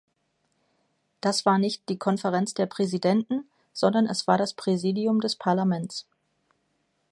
Das 1.21 1.45
war 1.45 1.59
nicht 1.59 1.87
die 1.87 1.99
Konferenz 1.99 2.55
der 2.55 2.65
Präsidenten, 2.65 3.47
sondern 3.71 4.07
es 4.07 4.25
war 4.25 4.35
das 4.39 4.55
Präsidium 4.55 5.21
des 5.21 5.35
Parlaments. 5.35 6.07